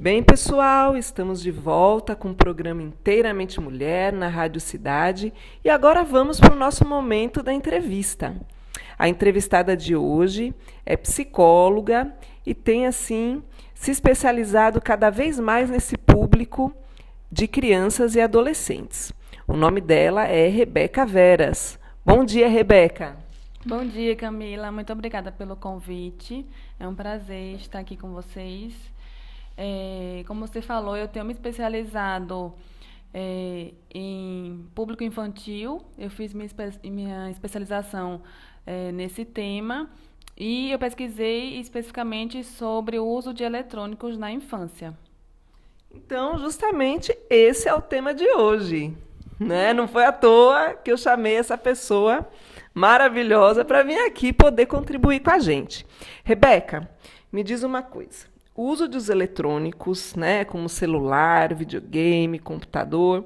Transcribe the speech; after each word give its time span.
Bem, 0.00 0.22
pessoal, 0.22 0.96
estamos 0.96 1.42
de 1.42 1.50
volta 1.50 2.14
com 2.14 2.30
o 2.30 2.34
programa 2.34 2.80
Inteiramente 2.80 3.60
Mulher 3.60 4.12
na 4.12 4.28
Rádio 4.28 4.60
Cidade 4.60 5.32
e 5.64 5.68
agora 5.68 6.04
vamos 6.04 6.38
para 6.38 6.54
o 6.54 6.56
nosso 6.56 6.86
momento 6.86 7.42
da 7.42 7.52
entrevista. 7.52 8.40
A 8.96 9.08
entrevistada 9.08 9.76
de 9.76 9.96
hoje 9.96 10.54
é 10.86 10.96
psicóloga 10.96 12.14
e 12.46 12.54
tem, 12.54 12.86
assim, 12.86 13.42
se 13.74 13.90
especializado 13.90 14.80
cada 14.80 15.10
vez 15.10 15.40
mais 15.40 15.68
nesse 15.68 15.98
público 15.98 16.72
de 17.28 17.48
crianças 17.48 18.14
e 18.14 18.20
adolescentes. 18.20 19.12
O 19.48 19.56
nome 19.56 19.80
dela 19.80 20.28
é 20.28 20.46
Rebeca 20.46 21.04
Veras. 21.04 21.76
Bom 22.06 22.24
dia, 22.24 22.48
Rebeca. 22.48 23.16
Bom 23.66 23.84
dia, 23.84 24.14
Camila. 24.14 24.70
Muito 24.70 24.92
obrigada 24.92 25.32
pelo 25.32 25.56
convite. 25.56 26.46
É 26.78 26.86
um 26.86 26.94
prazer 26.94 27.56
estar 27.56 27.80
aqui 27.80 27.96
com 27.96 28.12
vocês. 28.12 28.72
É, 29.60 30.22
como 30.28 30.46
você 30.46 30.62
falou, 30.62 30.96
eu 30.96 31.08
tenho 31.08 31.24
me 31.24 31.32
especializado 31.32 32.54
é, 33.12 33.72
em 33.92 34.64
público 34.72 35.02
infantil. 35.02 35.82
Eu 35.98 36.08
fiz 36.08 36.32
minha, 36.32 36.48
minha 36.84 37.30
especialização 37.30 38.22
é, 38.64 38.92
nesse 38.92 39.24
tema 39.24 39.90
e 40.36 40.70
eu 40.70 40.78
pesquisei 40.78 41.58
especificamente 41.58 42.44
sobre 42.44 43.00
o 43.00 43.04
uso 43.04 43.34
de 43.34 43.42
eletrônicos 43.42 44.16
na 44.16 44.30
infância. 44.30 44.96
Então, 45.92 46.38
justamente 46.38 47.16
esse 47.28 47.68
é 47.68 47.74
o 47.74 47.82
tema 47.82 48.14
de 48.14 48.30
hoje. 48.34 48.96
Né? 49.40 49.72
Não 49.72 49.88
foi 49.88 50.04
à 50.04 50.12
toa 50.12 50.74
que 50.74 50.92
eu 50.92 50.96
chamei 50.96 51.34
essa 51.34 51.58
pessoa 51.58 52.28
maravilhosa 52.72 53.64
para 53.64 53.82
vir 53.82 53.98
aqui 54.06 54.32
poder 54.32 54.66
contribuir 54.66 55.18
com 55.18 55.30
a 55.30 55.40
gente. 55.40 55.84
Rebeca, 56.22 56.88
me 57.32 57.42
diz 57.42 57.64
uma 57.64 57.82
coisa. 57.82 58.37
O 58.58 58.64
uso 58.64 58.88
dos 58.88 59.08
eletrônicos, 59.08 60.16
né, 60.16 60.44
como 60.44 60.68
celular, 60.68 61.54
videogame, 61.54 62.40
computador, 62.40 63.24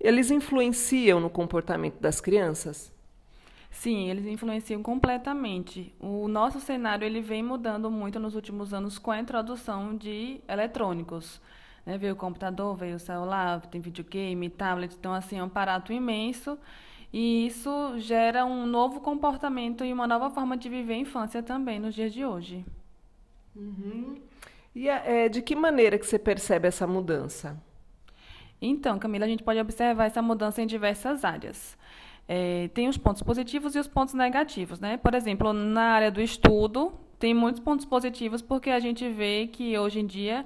eles 0.00 0.30
influenciam 0.30 1.20
no 1.20 1.28
comportamento 1.28 2.00
das 2.00 2.18
crianças? 2.18 2.90
Sim, 3.70 4.08
eles 4.08 4.24
influenciam 4.24 4.82
completamente. 4.82 5.94
O 6.00 6.26
nosso 6.28 6.60
cenário 6.60 7.04
ele 7.04 7.20
vem 7.20 7.42
mudando 7.42 7.90
muito 7.90 8.18
nos 8.18 8.34
últimos 8.34 8.72
anos 8.72 8.98
com 8.98 9.10
a 9.10 9.20
introdução 9.20 9.94
de 9.94 10.40
eletrônicos. 10.48 11.42
Né? 11.84 11.98
Veio 11.98 12.14
o 12.14 12.16
computador, 12.16 12.74
veio 12.74 12.96
o 12.96 12.98
celular, 12.98 13.60
tem 13.66 13.82
videogame, 13.82 14.48
tablet, 14.48 14.96
então 14.98 15.12
assim 15.12 15.36
é 15.36 15.42
um 15.42 15.48
aparato 15.48 15.92
imenso 15.92 16.58
e 17.12 17.46
isso 17.46 17.98
gera 17.98 18.46
um 18.46 18.64
novo 18.64 18.98
comportamento 19.02 19.84
e 19.84 19.92
uma 19.92 20.06
nova 20.06 20.30
forma 20.30 20.56
de 20.56 20.70
viver 20.70 20.94
a 20.94 20.98
infância 21.00 21.42
também 21.42 21.78
nos 21.78 21.94
dias 21.94 22.14
de 22.14 22.24
hoje. 22.24 22.64
Uhum. 23.54 24.29
E 24.74 24.88
é, 24.88 25.28
de 25.28 25.42
que 25.42 25.56
maneira 25.56 25.98
que 25.98 26.06
você 26.06 26.18
percebe 26.18 26.68
essa 26.68 26.86
mudança? 26.86 27.60
Então, 28.62 28.98
Camila, 28.98 29.24
a 29.24 29.28
gente 29.28 29.42
pode 29.42 29.58
observar 29.58 30.04
essa 30.04 30.20
mudança 30.20 30.62
em 30.62 30.66
diversas 30.66 31.24
áreas. 31.24 31.76
É, 32.28 32.68
tem 32.68 32.88
os 32.88 32.96
pontos 32.96 33.22
positivos 33.22 33.74
e 33.74 33.78
os 33.78 33.88
pontos 33.88 34.14
negativos. 34.14 34.78
Né? 34.78 34.96
Por 34.96 35.14
exemplo, 35.14 35.52
na 35.52 35.94
área 35.94 36.10
do 36.10 36.20
estudo, 36.20 36.92
tem 37.18 37.34
muitos 37.34 37.60
pontos 37.60 37.84
positivos 37.84 38.42
porque 38.42 38.70
a 38.70 38.78
gente 38.78 39.08
vê 39.08 39.48
que 39.48 39.76
hoje 39.78 40.00
em 40.00 40.06
dia 40.06 40.44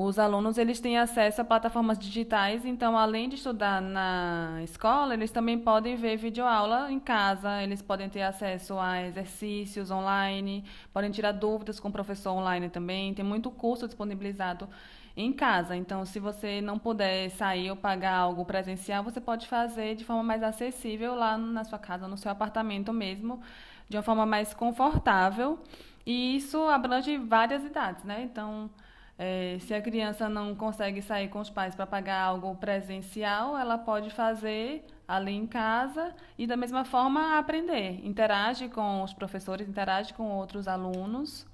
os 0.00 0.16
alunos 0.16 0.58
eles 0.58 0.78
têm 0.78 0.96
acesso 0.96 1.40
a 1.40 1.44
plataformas 1.44 1.98
digitais, 1.98 2.64
então 2.64 2.96
além 2.96 3.28
de 3.28 3.34
estudar 3.34 3.82
na 3.82 4.60
escola, 4.62 5.12
eles 5.12 5.32
também 5.32 5.58
podem 5.58 5.96
ver 5.96 6.16
videoaula 6.16 6.88
em 6.88 7.00
casa, 7.00 7.60
eles 7.64 7.82
podem 7.82 8.08
ter 8.08 8.22
acesso 8.22 8.78
a 8.78 9.02
exercícios 9.02 9.90
online, 9.90 10.64
podem 10.92 11.10
tirar 11.10 11.32
dúvidas 11.32 11.80
com 11.80 11.88
o 11.88 11.92
professor 11.92 12.30
online 12.30 12.68
também, 12.68 13.12
tem 13.12 13.24
muito 13.24 13.50
curso 13.50 13.88
disponibilizado 13.88 14.68
em 15.16 15.32
casa. 15.32 15.74
Então, 15.74 16.04
se 16.04 16.20
você 16.20 16.60
não 16.60 16.78
puder 16.78 17.28
sair 17.30 17.68
ou 17.68 17.76
pagar 17.76 18.18
algo 18.18 18.44
presencial, 18.44 19.02
você 19.02 19.20
pode 19.20 19.48
fazer 19.48 19.96
de 19.96 20.04
forma 20.04 20.22
mais 20.22 20.44
acessível 20.44 21.16
lá 21.16 21.36
na 21.36 21.64
sua 21.64 21.78
casa, 21.78 22.06
no 22.06 22.16
seu 22.16 22.30
apartamento 22.30 22.92
mesmo, 22.92 23.40
de 23.88 23.96
uma 23.96 24.02
forma 24.04 24.24
mais 24.24 24.54
confortável. 24.54 25.58
E 26.06 26.36
isso 26.36 26.68
abrange 26.68 27.18
várias 27.18 27.64
idades, 27.64 28.04
né? 28.04 28.22
Então, 28.22 28.70
é, 29.18 29.58
se 29.60 29.74
a 29.74 29.82
criança 29.82 30.28
não 30.28 30.54
consegue 30.54 31.02
sair 31.02 31.28
com 31.28 31.40
os 31.40 31.50
pais 31.50 31.74
para 31.74 31.86
pagar 31.86 32.22
algo 32.22 32.54
presencial, 32.54 33.58
ela 33.58 33.76
pode 33.76 34.10
fazer 34.10 34.84
ali 35.08 35.32
em 35.32 35.46
casa 35.46 36.14
e 36.38 36.46
da 36.46 36.56
mesma 36.56 36.84
forma 36.84 37.36
aprender. 37.36 38.00
Interage 38.06 38.68
com 38.68 39.02
os 39.02 39.12
professores, 39.12 39.68
interage 39.68 40.14
com 40.14 40.30
outros 40.30 40.68
alunos. 40.68 41.44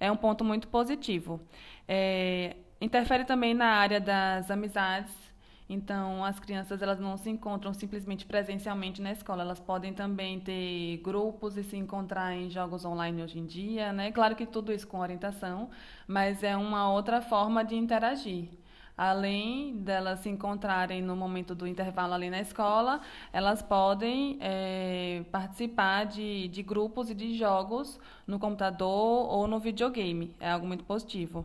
É 0.00 0.10
um 0.10 0.16
ponto 0.16 0.44
muito 0.44 0.66
positivo. 0.66 1.40
É, 1.86 2.56
interfere 2.80 3.24
também 3.24 3.54
na 3.54 3.66
área 3.66 4.00
das 4.00 4.50
amizades 4.50 5.14
então, 5.68 6.22
as 6.22 6.38
crianças 6.38 6.82
elas 6.82 7.00
não 7.00 7.16
se 7.16 7.30
encontram 7.30 7.72
simplesmente 7.72 8.26
presencialmente 8.26 9.00
na 9.00 9.12
escola, 9.12 9.42
elas 9.42 9.58
podem 9.58 9.94
também 9.94 10.38
ter 10.40 10.98
grupos 10.98 11.56
e 11.56 11.64
se 11.64 11.76
encontrar 11.76 12.34
em 12.34 12.50
jogos 12.50 12.84
online 12.84 13.22
hoje 13.22 13.38
em 13.38 13.46
dia, 13.46 13.92
né? 13.92 14.12
Claro 14.12 14.36
que 14.36 14.44
tudo 14.44 14.72
isso 14.72 14.86
com 14.86 15.00
orientação, 15.00 15.70
mas 16.06 16.42
é 16.42 16.54
uma 16.56 16.92
outra 16.92 17.22
forma 17.22 17.64
de 17.64 17.76
interagir. 17.76 18.48
Além 18.96 19.76
delas 19.78 20.20
se 20.20 20.28
encontrarem 20.28 21.02
no 21.02 21.16
momento 21.16 21.54
do 21.54 21.66
intervalo 21.66 22.14
ali 22.14 22.30
na 22.30 22.40
escola, 22.40 23.00
elas 23.32 23.60
podem 23.60 24.38
é, 24.40 25.24
participar 25.32 26.04
de, 26.04 26.46
de 26.48 26.62
grupos 26.62 27.10
e 27.10 27.14
de 27.14 27.34
jogos 27.36 27.98
no 28.26 28.38
computador 28.38 29.32
ou 29.32 29.48
no 29.48 29.58
videogame. 29.58 30.32
É 30.38 30.50
algo 30.50 30.66
muito 30.66 30.84
positivo 30.84 31.44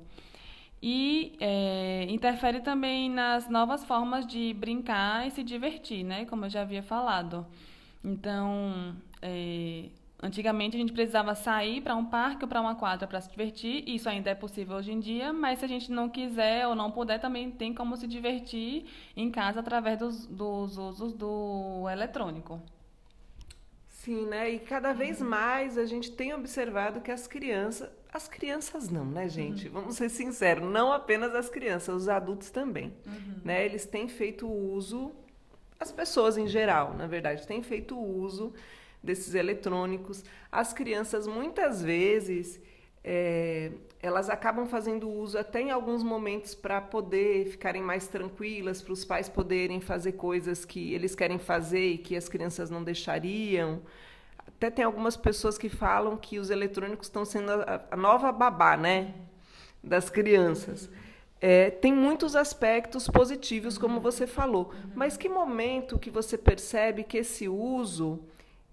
e 0.81 1.35
é, 1.39 2.05
interfere 2.09 2.61
também 2.61 3.09
nas 3.09 3.49
novas 3.49 3.83
formas 3.83 4.25
de 4.25 4.53
brincar 4.53 5.27
e 5.27 5.31
se 5.31 5.43
divertir, 5.43 6.03
né? 6.03 6.25
Como 6.25 6.45
eu 6.45 6.49
já 6.49 6.61
havia 6.61 6.81
falado. 6.81 7.45
Então, 8.03 8.95
é, 9.21 9.89
antigamente 10.23 10.77
a 10.77 10.79
gente 10.79 10.93
precisava 10.93 11.35
sair 11.35 11.81
para 11.81 11.95
um 11.95 12.05
parque 12.05 12.43
ou 12.43 12.47
para 12.47 12.61
uma 12.61 12.75
quadra 12.75 13.07
para 13.07 13.19
se 13.19 13.29
divertir. 13.29 13.83
Isso 13.87 14.07
ainda 14.07 14.29
é 14.29 14.35
possível 14.35 14.77
hoje 14.77 14.93
em 14.93 14.99
dia, 14.99 15.33
mas 15.33 15.59
se 15.59 15.65
a 15.65 15.67
gente 15.67 15.91
não 15.91 16.07
quiser 16.07 16.65
ou 16.65 16.75
não 16.75 16.91
puder, 16.91 17.19
também 17.19 17.51
tem 17.51 17.73
como 17.73 17.97
se 17.97 18.07
divertir 18.07 18.85
em 19.17 19.29
casa 19.29 19.59
através 19.59 19.99
dos, 19.99 20.25
dos 20.27 20.77
usos 20.77 21.13
do 21.13 21.87
eletrônico. 21.91 22.61
Sim, 23.87 24.27
né? 24.27 24.49
E 24.49 24.59
cada 24.59 24.93
vez 24.93 25.21
mais 25.21 25.77
a 25.77 25.85
gente 25.85 26.09
tem 26.09 26.33
observado 26.33 27.01
que 27.01 27.11
as 27.11 27.27
crianças 27.27 27.89
as 28.11 28.27
crianças 28.27 28.89
não, 28.89 29.05
né, 29.05 29.29
gente? 29.29 29.67
Uhum. 29.67 29.73
Vamos 29.73 29.95
ser 29.95 30.09
sinceros, 30.09 30.69
não 30.69 30.91
apenas 30.91 31.33
as 31.35 31.49
crianças, 31.49 31.95
os 31.95 32.09
adultos 32.09 32.49
também. 32.49 32.93
Uhum. 33.05 33.41
Né? 33.43 33.65
Eles 33.65 33.85
têm 33.85 34.07
feito 34.07 34.47
uso, 34.47 35.11
as 35.79 35.91
pessoas 35.91 36.37
em 36.37 36.47
geral, 36.47 36.95
na 36.95 37.05
verdade, 37.05 37.45
têm 37.45 37.61
feito 37.61 37.97
uso 37.97 38.53
desses 39.01 39.35
eletrônicos. 39.35 40.23
As 40.51 40.73
crianças, 40.73 41.27
muitas 41.27 41.81
vezes, 41.81 42.59
é, 43.03 43.71
elas 44.01 44.29
acabam 44.29 44.67
fazendo 44.67 45.09
uso 45.09 45.37
até 45.37 45.61
em 45.61 45.71
alguns 45.71 46.03
momentos 46.03 46.55
para 46.55 46.81
poder 46.81 47.45
ficarem 47.45 47.81
mais 47.81 48.07
tranquilas, 48.07 48.81
para 48.81 48.93
os 48.93 49.05
pais 49.05 49.29
poderem 49.29 49.79
fazer 49.79 50.13
coisas 50.13 50.65
que 50.65 50.93
eles 50.93 51.15
querem 51.15 51.37
fazer 51.37 51.91
e 51.91 51.97
que 51.97 52.15
as 52.15 52.27
crianças 52.27 52.69
não 52.69 52.83
deixariam. 52.83 53.81
Até 54.57 54.69
tem 54.69 54.83
algumas 54.83 55.15
pessoas 55.15 55.57
que 55.57 55.69
falam 55.69 56.17
que 56.17 56.39
os 56.39 56.49
eletrônicos 56.49 57.07
estão 57.07 57.23
sendo 57.23 57.51
a, 57.51 57.81
a 57.91 57.95
nova 57.95 58.31
babá, 58.31 58.75
né? 58.75 59.13
Das 59.81 60.09
crianças. 60.09 60.89
É, 61.39 61.69
tem 61.69 61.93
muitos 61.93 62.35
aspectos 62.35 63.07
positivos, 63.07 63.77
como 63.77 64.01
você 64.01 64.27
falou. 64.27 64.73
Mas 64.93 65.15
que 65.15 65.29
momento 65.29 65.97
que 65.97 66.09
você 66.09 66.37
percebe 66.37 67.03
que 67.03 67.19
esse 67.19 67.47
uso 67.47 68.19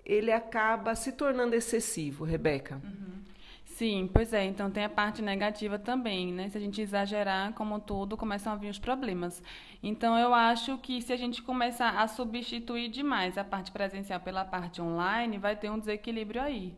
ele 0.05 0.33
acaba 0.33 0.95
se 0.95 1.13
tornando 1.13 1.55
excessivo, 1.55 2.25
Rebeca? 2.25 2.81
Uhum. 2.83 3.16
Sim, 3.77 4.09
pois 4.11 4.33
é. 4.33 4.43
Então 4.47 4.71
tem 4.71 4.85
a 4.85 4.89
parte 4.89 5.21
negativa 5.21 5.79
também, 5.79 6.33
né? 6.33 6.49
Se 6.49 6.57
a 6.57 6.61
gente 6.61 6.81
exagerar, 6.81 7.53
como 7.53 7.79
tudo, 7.79 8.17
começam 8.17 8.51
a 8.53 8.57
vir 8.57 8.71
os 8.71 8.78
problemas. 8.78 9.43
Então 9.83 10.19
eu 10.19 10.33
acho 10.33 10.78
que 10.78 11.03
se 11.03 11.13
a 11.13 11.17
gente 11.17 11.43
começar 11.43 11.91
a 11.91 12.09
substituir 12.09 12.89
demais 12.89 13.37
a 13.37 13.45
parte 13.45 13.71
presencial 13.71 14.19
pela 14.21 14.47
parte 14.47 14.81
online, 14.81 15.37
vai 15.37 15.55
ter 15.57 15.71
um 15.71 15.78
desequilíbrio 15.78 16.41
aí 16.43 16.75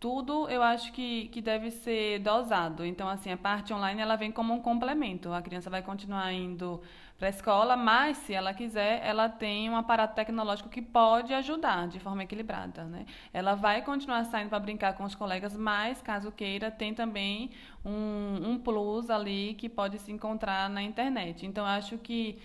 tudo 0.00 0.48
eu 0.48 0.62
acho 0.62 0.92
que, 0.92 1.28
que 1.28 1.42
deve 1.42 1.70
ser 1.70 2.20
dosado. 2.20 2.86
Então, 2.86 3.06
assim, 3.06 3.30
a 3.30 3.36
parte 3.36 3.72
online 3.74 4.00
ela 4.00 4.16
vem 4.16 4.32
como 4.32 4.54
um 4.54 4.60
complemento. 4.60 5.30
A 5.30 5.42
criança 5.42 5.68
vai 5.68 5.82
continuar 5.82 6.32
indo 6.32 6.80
para 7.20 7.28
a 7.28 7.30
escola, 7.30 7.76
mas 7.76 8.16
se 8.16 8.32
ela 8.32 8.54
quiser, 8.54 9.06
ela 9.06 9.28
tem 9.28 9.68
um 9.68 9.76
aparato 9.76 10.14
tecnológico 10.14 10.70
que 10.70 10.80
pode 10.80 11.34
ajudar 11.34 11.86
de 11.86 12.00
forma 12.00 12.22
equilibrada. 12.22 12.84
Né? 12.84 13.04
Ela 13.30 13.54
vai 13.54 13.82
continuar 13.82 14.24
saindo 14.24 14.48
para 14.48 14.58
brincar 14.58 14.94
com 14.94 15.04
os 15.04 15.14
colegas, 15.14 15.54
mas, 15.54 16.00
caso 16.00 16.32
queira, 16.32 16.70
tem 16.70 16.94
também 16.94 17.50
um, 17.84 18.52
um 18.52 18.58
plus 18.58 19.10
ali 19.10 19.52
que 19.58 19.68
pode 19.68 19.98
se 19.98 20.10
encontrar 20.10 20.70
na 20.70 20.82
internet. 20.82 21.44
Então, 21.44 21.66
acho 21.66 21.98
que 21.98 22.38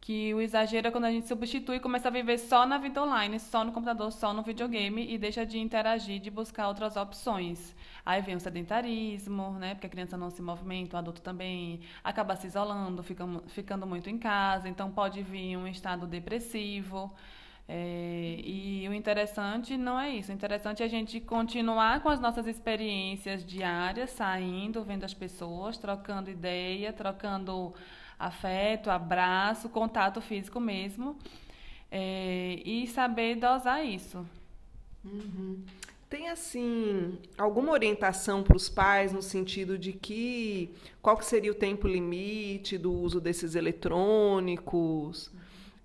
que 0.00 0.32
o 0.32 0.40
exagero 0.40 0.88
é 0.88 0.90
quando 0.90 1.04
a 1.04 1.10
gente 1.10 1.26
substitui 1.26 1.76
e 1.76 1.80
começa 1.80 2.08
a 2.08 2.10
viver 2.10 2.38
só 2.38 2.64
na 2.64 2.78
vida 2.78 3.02
online, 3.02 3.38
só 3.38 3.64
no 3.64 3.72
computador, 3.72 4.10
só 4.12 4.32
no 4.32 4.42
videogame 4.42 5.12
e 5.12 5.18
deixa 5.18 5.44
de 5.44 5.58
interagir, 5.58 6.20
de 6.20 6.30
buscar 6.30 6.68
outras 6.68 6.96
opções. 6.96 7.74
Aí 8.06 8.22
vem 8.22 8.36
o 8.36 8.40
sedentarismo, 8.40 9.52
né? 9.58 9.74
Porque 9.74 9.86
a 9.86 9.90
criança 9.90 10.16
não 10.16 10.30
se 10.30 10.40
movimenta, 10.40 10.96
o 10.96 10.98
adulto 10.98 11.20
também 11.20 11.80
acaba 12.02 12.36
se 12.36 12.46
isolando, 12.46 13.02
fica, 13.02 13.24
ficando 13.48 13.86
muito 13.86 14.08
em 14.08 14.18
casa, 14.18 14.68
então 14.68 14.90
pode 14.90 15.22
vir 15.22 15.56
um 15.56 15.66
estado 15.66 16.06
depressivo. 16.06 17.12
É, 17.70 18.40
e 18.42 18.88
o 18.88 18.94
interessante 18.94 19.76
não 19.76 20.00
é 20.00 20.08
isso. 20.08 20.32
O 20.32 20.34
interessante 20.34 20.82
é 20.82 20.86
a 20.86 20.88
gente 20.88 21.20
continuar 21.20 22.00
com 22.00 22.08
as 22.08 22.18
nossas 22.18 22.46
experiências 22.46 23.44
diárias, 23.44 24.10
saindo, 24.10 24.82
vendo 24.82 25.04
as 25.04 25.12
pessoas, 25.12 25.76
trocando 25.76 26.30
ideia, 26.30 26.94
trocando 26.94 27.74
afeto, 28.18 28.90
abraço, 28.90 29.68
contato 29.68 30.20
físico 30.20 30.58
mesmo. 30.58 31.16
É, 31.90 32.60
e 32.64 32.86
saber 32.86 33.36
dosar 33.36 33.84
isso. 33.84 34.26
Uhum. 35.04 35.62
Tem 36.10 36.28
assim 36.30 37.18
alguma 37.36 37.72
orientação 37.72 38.42
para 38.42 38.56
os 38.56 38.68
pais 38.68 39.12
no 39.12 39.20
sentido 39.20 39.76
de 39.78 39.92
que 39.92 40.70
qual 41.02 41.16
que 41.16 41.24
seria 41.24 41.52
o 41.52 41.54
tempo 41.54 41.86
limite 41.86 42.78
do 42.78 42.92
uso 42.92 43.20
desses 43.20 43.54
eletrônicos? 43.54 45.30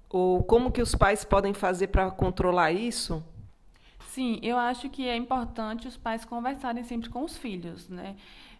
Ou 0.09 0.43
como 0.43 0.71
que 0.71 0.81
os 0.81 0.95
pais 0.95 1.25
podem 1.25 1.53
fazer 1.53 1.87
para 1.87 2.09
controlar 2.09 2.71
isso? 2.71 3.23
Sim, 4.09 4.39
eu 4.43 4.57
acho 4.57 4.89
que 4.89 5.07
é 5.07 5.15
importante 5.15 5.87
os 5.87 5.97
pais 5.97 6.23
conversarem 6.23 6.83
sempre 6.83 7.09
com 7.09 7.23
os 7.23 7.35
filhos, 7.35 7.89
né? 7.89 8.15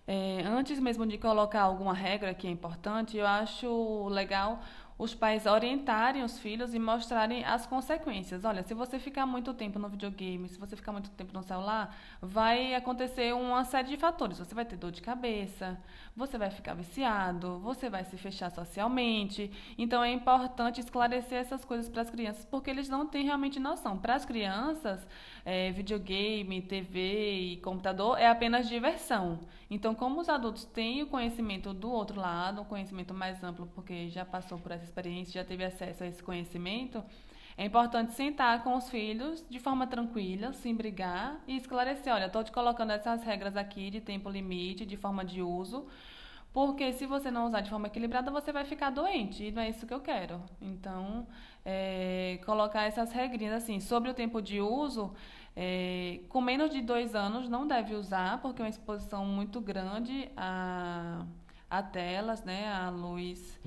É, 0.05 0.41
antes 0.45 0.79
mesmo 0.79 1.05
de 1.05 1.17
colocar 1.17 1.61
alguma 1.61 1.93
regra 1.93 2.33
que 2.33 2.45
é 2.45 2.49
importante, 2.49 3.17
eu 3.17 3.25
acho 3.25 4.07
legal 4.09 4.59
os 4.97 5.13
pais 5.13 5.45
orientarem 5.45 6.23
os 6.23 6.39
filhos 6.39 6.73
e 6.73 6.79
mostrarem 6.79 7.43
as 7.43 7.65
consequências. 7.65 8.45
Olha, 8.45 8.63
se 8.63 8.73
você 8.73 8.99
ficar 8.99 9.25
muito 9.25 9.53
tempo 9.53 9.79
no 9.79 9.89
videogame, 9.89 10.47
se 10.47 10.59
você 10.59 10.75
ficar 10.75 10.91
muito 10.91 11.09
tempo 11.11 11.33
no 11.33 11.43
celular, 11.43 11.95
vai 12.21 12.75
acontecer 12.75 13.33
uma 13.33 13.63
série 13.65 13.89
de 13.89 13.97
fatores. 13.97 14.37
Você 14.37 14.53
vai 14.53 14.65
ter 14.65 14.77
dor 14.77 14.91
de 14.91 15.01
cabeça, 15.01 15.79
você 16.15 16.37
vai 16.37 16.49
ficar 16.49 16.73
viciado, 16.73 17.59
você 17.59 17.89
vai 17.89 18.03
se 18.03 18.17
fechar 18.17 18.51
socialmente. 18.51 19.51
Então 19.77 20.03
é 20.03 20.11
importante 20.11 20.79
esclarecer 20.79 21.39
essas 21.39 21.65
coisas 21.65 21.89
para 21.89 22.01
as 22.01 22.09
crianças, 22.09 22.45
porque 22.45 22.69
eles 22.69 22.89
não 22.89 23.07
têm 23.07 23.25
realmente 23.25 23.59
noção. 23.59 23.97
Para 23.97 24.15
as 24.15 24.25
crianças, 24.25 25.05
é, 25.45 25.71
videogame, 25.71 26.61
TV 26.61 27.53
e 27.53 27.57
computador 27.57 28.17
é 28.17 28.27
apenas 28.27 28.69
diversão. 28.69 29.39
Então, 29.69 29.95
como 29.95 30.21
os 30.21 30.29
adultos 30.29 30.65
têm 30.65 31.01
o 31.01 31.07
conhecimento 31.07 31.73
do 31.73 31.89
outro 31.91 32.19
lado, 32.19 32.61
um 32.61 32.65
conhecimento 32.65 33.11
mais 33.11 33.43
amplo, 33.43 33.67
porque 33.73 34.07
já 34.07 34.23
passou 34.23 34.59
por 34.59 34.71
essa 34.71 34.85
experiência, 34.93 35.41
já 35.41 35.47
teve 35.47 35.63
acesso 35.65 36.03
a 36.03 36.07
esse 36.07 36.21
conhecimento, 36.21 37.03
é 37.57 37.65
importante 37.65 38.13
sentar 38.13 38.63
com 38.63 38.75
os 38.75 38.89
filhos 38.89 39.45
de 39.49 39.59
forma 39.59 39.85
tranquila, 39.85 40.53
sem 40.53 40.73
brigar 40.75 41.39
e 41.47 41.55
esclarecer: 41.57 42.13
olha, 42.13 42.25
estou 42.25 42.43
te 42.43 42.51
colocando 42.51 42.91
essas 42.91 43.23
regras 43.23 43.55
aqui 43.55 43.89
de 43.89 44.01
tempo 44.01 44.29
limite, 44.29 44.85
de 44.85 44.97
forma 44.97 45.23
de 45.23 45.41
uso, 45.41 45.85
porque 46.51 46.93
se 46.93 47.05
você 47.05 47.29
não 47.29 47.45
usar 47.45 47.61
de 47.61 47.69
forma 47.69 47.87
equilibrada, 47.87 48.31
você 48.31 48.51
vai 48.51 48.65
ficar 48.65 48.89
doente 48.89 49.45
e 49.45 49.51
não 49.51 49.61
é 49.61 49.69
isso 49.69 49.85
que 49.85 49.93
eu 49.93 49.99
quero. 49.99 50.41
Então, 50.61 51.27
é, 51.63 52.39
colocar 52.45 52.83
essas 52.83 53.11
regrinhas 53.11 53.53
assim 53.53 53.79
sobre 53.79 54.09
o 54.09 54.13
tempo 54.13 54.41
de 54.41 54.59
uso. 54.61 55.13
É, 55.55 56.21
com 56.29 56.41
menos 56.41 56.71
de 56.71 56.81
dois 56.81 57.13
anos 57.13 57.47
não 57.47 57.67
deve 57.67 57.93
usar, 57.93 58.41
porque 58.41 58.59
é 58.61 58.65
uma 58.65 58.69
exposição 58.69 59.23
muito 59.23 59.61
grande 59.61 60.27
a, 60.35 61.23
a 61.69 61.83
telas, 61.83 62.43
né? 62.43 62.73
A 62.73 62.89
luz, 62.89 63.59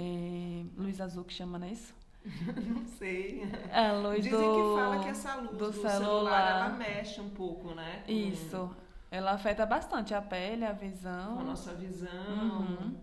é, 0.00 0.64
luz 0.76 1.00
azul 1.00 1.24
que 1.24 1.32
chama, 1.32 1.58
não 1.58 1.66
é 1.66 1.72
isso? 1.72 1.92
Não 2.68 2.84
sei. 2.84 3.42
A 3.72 3.92
luz 3.92 4.22
Dizem 4.22 4.38
do, 4.38 4.54
que 4.54 4.80
fala 4.80 4.98
que 5.00 5.08
essa 5.08 5.34
luz 5.36 5.50
do, 5.50 5.56
do 5.56 5.72
celular, 5.72 5.98
celular, 5.98 6.50
ela 6.50 6.68
mexe 6.76 7.20
um 7.20 7.30
pouco, 7.30 7.74
né? 7.74 8.02
Com... 8.04 8.12
Isso. 8.12 8.70
Ela 9.10 9.32
afeta 9.32 9.64
bastante 9.64 10.12
a 10.14 10.20
pele, 10.20 10.64
a 10.64 10.72
visão. 10.72 11.40
A 11.40 11.42
nossa 11.42 11.72
visão. 11.74 12.10
Uhum. 12.10 12.96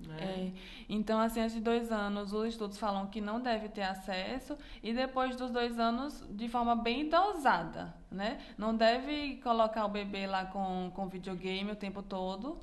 Né? 0.00 0.16
É. 0.20 0.52
Então, 0.88 1.20
assim, 1.20 1.40
antes 1.40 1.54
de 1.54 1.60
dois 1.60 1.92
anos, 1.92 2.32
os 2.32 2.48
estudos 2.48 2.78
falam 2.78 3.06
que 3.06 3.20
não 3.20 3.40
deve 3.40 3.68
ter 3.68 3.82
acesso, 3.82 4.56
e 4.82 4.92
depois 4.92 5.36
dos 5.36 5.50
dois 5.50 5.78
anos, 5.78 6.24
de 6.30 6.48
forma 6.48 6.74
bem 6.74 7.08
dosada, 7.08 7.94
né? 8.10 8.40
Não 8.58 8.74
deve 8.74 9.36
colocar 9.36 9.84
o 9.84 9.88
bebê 9.88 10.26
lá 10.26 10.46
com, 10.46 10.90
com 10.94 11.08
videogame 11.08 11.70
o 11.70 11.76
tempo 11.76 12.02
todo, 12.02 12.58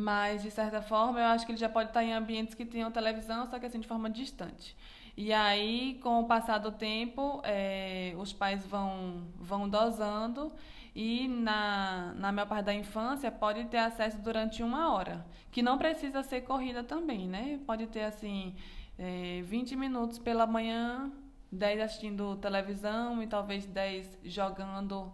mas, 0.00 0.42
de 0.42 0.50
certa 0.50 0.80
forma, 0.82 1.20
eu 1.20 1.26
acho 1.26 1.44
que 1.46 1.52
ele 1.52 1.58
já 1.58 1.68
pode 1.68 1.90
estar 1.90 2.02
em 2.02 2.12
ambientes 2.12 2.54
que 2.54 2.64
tenham 2.64 2.90
televisão, 2.90 3.46
só 3.46 3.58
que 3.58 3.66
assim, 3.66 3.80
de 3.80 3.86
forma 3.86 4.08
distante. 4.10 4.76
E 5.16 5.32
aí, 5.32 6.00
com 6.02 6.20
o 6.20 6.24
passar 6.24 6.58
do 6.58 6.72
tempo, 6.72 7.40
é, 7.44 8.14
os 8.16 8.32
pais 8.32 8.66
vão, 8.66 9.24
vão 9.38 9.68
dosando 9.68 10.52
e 10.94 11.28
na, 11.28 12.14
na 12.16 12.32
maior 12.32 12.48
parte 12.48 12.64
da 12.64 12.74
infância 12.74 13.30
pode 13.30 13.64
ter 13.66 13.78
acesso 13.78 14.18
durante 14.18 14.62
uma 14.62 14.92
hora, 14.92 15.24
que 15.52 15.62
não 15.62 15.78
precisa 15.78 16.22
ser 16.22 16.40
corrida 16.42 16.82
também, 16.82 17.28
né? 17.28 17.60
Pode 17.66 17.86
ter 17.86 18.04
assim 18.04 18.54
é, 18.98 19.42
20 19.44 19.76
minutos 19.76 20.18
pela 20.18 20.46
manhã, 20.46 21.12
10 21.52 21.80
assistindo 21.80 22.36
televisão 22.36 23.22
e 23.22 23.26
talvez 23.26 23.66
10 23.66 24.18
jogando 24.24 25.12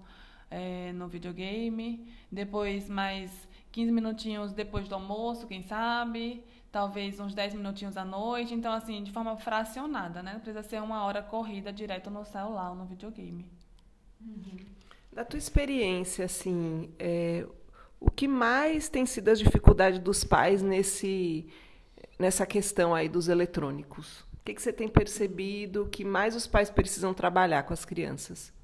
é, 0.50 0.92
no 0.92 1.08
videogame, 1.08 2.06
depois 2.30 2.88
mais 2.88 3.48
15 3.76 3.92
minutinhos 3.92 4.52
depois 4.54 4.88
do 4.88 4.94
almoço, 4.94 5.46
quem 5.46 5.62
sabe, 5.62 6.42
talvez 6.72 7.20
uns 7.20 7.34
10 7.34 7.52
minutinhos 7.56 7.94
à 7.98 8.06
noite, 8.06 8.54
então 8.54 8.72
assim, 8.72 9.02
de 9.02 9.12
forma 9.12 9.36
fracionada, 9.36 10.22
né? 10.22 10.32
Não 10.32 10.40
precisa 10.40 10.62
ser 10.62 10.80
uma 10.80 11.04
hora 11.04 11.22
corrida 11.22 11.70
direto 11.70 12.08
no 12.10 12.24
celular 12.24 12.70
ou 12.70 12.74
no 12.74 12.86
videogame. 12.86 13.44
Uhum. 14.18 14.56
Da 15.12 15.26
tua 15.26 15.36
experiência, 15.36 16.24
assim, 16.24 16.90
é, 16.98 17.46
o 18.00 18.10
que 18.10 18.26
mais 18.26 18.88
tem 18.88 19.04
sido 19.04 19.28
a 19.28 19.34
dificuldade 19.34 19.98
dos 19.98 20.24
pais 20.24 20.62
nesse, 20.62 21.46
nessa 22.18 22.46
questão 22.46 22.94
aí 22.94 23.10
dos 23.10 23.28
eletrônicos? 23.28 24.20
O 24.20 24.44
que, 24.46 24.54
que 24.54 24.62
você 24.62 24.72
tem 24.72 24.88
percebido 24.88 25.86
que 25.92 26.02
mais 26.02 26.34
os 26.34 26.46
pais 26.46 26.70
precisam 26.70 27.12
trabalhar 27.12 27.64
com 27.64 27.74
as 27.74 27.84
crianças? 27.84 28.55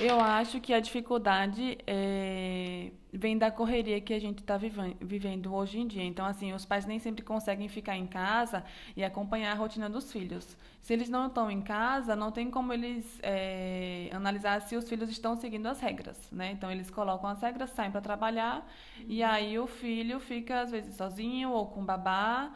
Eu 0.00 0.18
acho 0.18 0.62
que 0.62 0.72
a 0.72 0.80
dificuldade 0.80 1.76
é, 1.86 2.90
vem 3.12 3.36
da 3.36 3.50
correria 3.50 4.00
que 4.00 4.14
a 4.14 4.18
gente 4.18 4.38
está 4.38 4.56
vivendo 4.56 5.54
hoje 5.54 5.78
em 5.78 5.86
dia. 5.86 6.02
Então, 6.02 6.24
assim, 6.24 6.54
os 6.54 6.64
pais 6.64 6.86
nem 6.86 6.98
sempre 6.98 7.22
conseguem 7.22 7.68
ficar 7.68 7.98
em 7.98 8.06
casa 8.06 8.64
e 8.96 9.04
acompanhar 9.04 9.52
a 9.52 9.54
rotina 9.54 9.90
dos 9.90 10.10
filhos. 10.10 10.56
Se 10.80 10.94
eles 10.94 11.10
não 11.10 11.26
estão 11.26 11.50
em 11.50 11.60
casa, 11.60 12.16
não 12.16 12.32
tem 12.32 12.50
como 12.50 12.72
eles 12.72 13.20
é, 13.22 14.08
analisar 14.10 14.62
se 14.62 14.74
os 14.74 14.88
filhos 14.88 15.10
estão 15.10 15.36
seguindo 15.36 15.66
as 15.66 15.80
regras, 15.80 16.16
né? 16.32 16.50
Então, 16.50 16.72
eles 16.72 16.88
colocam 16.88 17.28
as 17.28 17.42
regras, 17.42 17.68
saem 17.68 17.90
para 17.90 18.00
trabalhar 18.00 18.66
e 19.06 19.22
aí 19.22 19.58
o 19.58 19.66
filho 19.66 20.18
fica, 20.18 20.62
às 20.62 20.70
vezes, 20.70 20.96
sozinho 20.96 21.50
ou 21.50 21.66
com 21.66 21.84
babá 21.84 22.50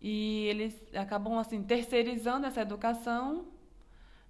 e 0.00 0.46
eles 0.46 0.74
acabam, 0.94 1.38
assim, 1.38 1.62
terceirizando 1.62 2.46
essa 2.46 2.62
educação 2.62 3.44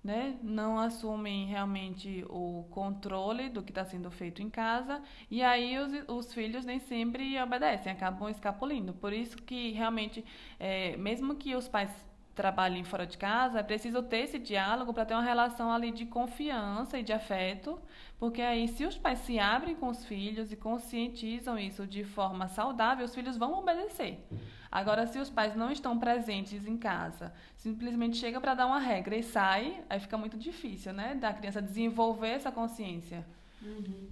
né, 0.07 0.39
não 0.41 0.79
assumem 0.79 1.47
realmente 1.47 2.25
o 2.29 2.65
controle 2.71 3.49
do 3.49 3.61
que 3.61 3.73
está 3.73 3.85
sendo 3.85 4.09
feito 4.09 4.41
em 4.41 4.49
casa 4.49 5.03
e 5.29 5.43
aí 5.43 5.77
os, 5.81 5.93
os 6.07 6.33
filhos 6.33 6.65
nem 6.65 6.79
sempre 6.79 7.37
obedecem, 7.43 7.91
acabam 7.91 8.29
escapulindo. 8.29 8.95
Por 8.95 9.13
isso 9.13 9.37
que 9.37 9.73
realmente, 9.73 10.25
é, 10.61 10.97
mesmo 10.97 11.35
que 11.35 11.57
os 11.57 11.67
pais 11.67 11.91
trabalhem 12.37 12.85
fora 12.85 13.07
de 13.07 13.17
casa, 13.17 13.59
é 13.61 13.63
preciso 13.63 14.03
ter 14.03 14.19
esse 14.19 14.39
diálogo 14.39 14.93
para 14.93 15.07
ter 15.07 15.15
uma 15.15 15.23
relação 15.23 15.73
ali 15.73 15.91
de 15.91 16.05
confiança 16.05 16.99
e 16.99 17.03
de 17.03 17.13
afeto, 17.13 17.81
porque 18.19 18.43
aí 18.43 18.69
se 18.69 18.85
os 18.85 18.99
pais 18.99 19.21
se 19.21 19.39
abrem 19.39 19.75
com 19.75 19.89
os 19.89 20.05
filhos 20.05 20.53
e 20.53 20.57
conscientizam 20.57 21.59
isso 21.59 21.87
de 21.87 22.05
forma 22.05 22.47
saudável, 22.47 23.07
os 23.07 23.15
filhos 23.15 23.39
vão 23.39 23.55
obedecer. 23.55 24.23
Agora, 24.71 25.07
se 25.07 25.19
os 25.19 25.31
pais 25.31 25.57
não 25.57 25.73
estão 25.73 25.99
presentes 25.99 26.67
em 26.67 26.77
casa, 26.77 27.33
simplesmente 27.57 28.19
chega 28.19 28.39
para 28.39 28.53
dar 28.53 28.67
uma 28.67 28.79
regra 28.79 29.17
e 29.17 29.23
sai, 29.23 29.83
aí 29.89 29.99
fica 29.99 30.19
muito 30.19 30.37
difícil, 30.37 30.93
né? 30.93 31.15
Da 31.15 31.33
criança 31.33 31.63
desenvolver 31.63 32.29
essa 32.29 32.53
consciência. 32.53 33.27
Uhum. 33.63 34.09